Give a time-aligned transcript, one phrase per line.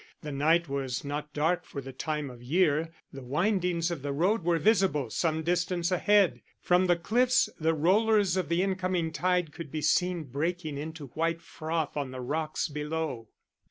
[0.23, 4.43] The night was not dark for the time of year; the windings of the road
[4.43, 9.69] were visible some distance ahead: from the cliffs the rollers of the incoming tide could
[9.71, 13.27] be seen breaking into white froth on the rocks below.